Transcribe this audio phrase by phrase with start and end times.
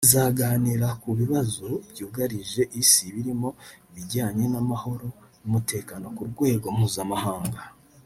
[0.07, 3.49] izaganira ku bibazo byugarije Isi birimo
[3.89, 5.07] ibijyanye n’amahoro
[5.41, 7.61] n’umutekano ku rwego mpuzamahanga